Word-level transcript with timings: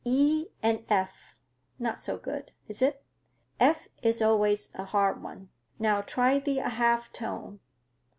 E 0.03 0.47
and 0.63 0.83
F. 0.89 1.39
Not 1.77 1.99
so 1.99 2.17
good, 2.17 2.51
is 2.67 2.81
it? 2.81 3.03
F 3.59 3.87
is 4.01 4.19
always 4.19 4.69
a 4.73 4.83
hard 4.85 5.21
one.—Now, 5.21 6.01
try 6.01 6.39
the 6.39 6.55
half 6.57 7.13
tone. 7.13 7.59